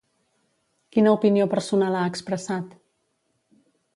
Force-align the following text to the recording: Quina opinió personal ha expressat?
Quina 0.95 1.11
opinió 1.17 1.45
personal 1.51 1.99
ha 1.99 2.07
expressat? 2.13 2.75